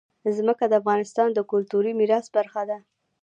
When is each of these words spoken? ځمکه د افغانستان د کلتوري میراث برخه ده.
ځمکه 0.37 0.65
د 0.67 0.73
افغانستان 0.81 1.27
د 1.33 1.39
کلتوري 1.51 1.91
میراث 1.99 2.25
برخه 2.35 2.61
ده. 2.69 2.77